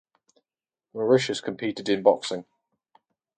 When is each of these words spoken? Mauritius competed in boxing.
Mauritius 0.95 1.41
competed 1.41 1.87
in 1.87 2.01
boxing. 2.01 2.45